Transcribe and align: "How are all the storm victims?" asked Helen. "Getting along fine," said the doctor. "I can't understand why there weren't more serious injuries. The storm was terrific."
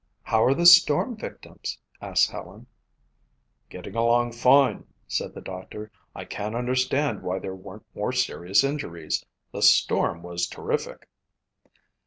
"How 0.23 0.43
are 0.45 0.49
all 0.49 0.55
the 0.55 0.65
storm 0.65 1.15
victims?" 1.15 1.77
asked 2.01 2.31
Helen. 2.31 2.65
"Getting 3.69 3.95
along 3.95 4.31
fine," 4.31 4.87
said 5.07 5.35
the 5.35 5.41
doctor. 5.41 5.91
"I 6.15 6.25
can't 6.25 6.55
understand 6.55 7.21
why 7.21 7.37
there 7.37 7.53
weren't 7.53 7.85
more 7.93 8.11
serious 8.11 8.63
injuries. 8.63 9.23
The 9.51 9.61
storm 9.61 10.23
was 10.23 10.47
terrific." 10.47 11.07